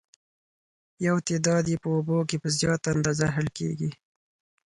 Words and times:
یو 1.07 1.15
تعداد 1.27 1.63
یې 1.71 1.77
په 1.83 1.87
اوبو 1.95 2.17
کې 2.29 2.37
په 2.43 2.47
زیاته 2.59 2.87
اندازه 2.95 3.25
حل 3.35 3.47
کیږي. 3.57 3.89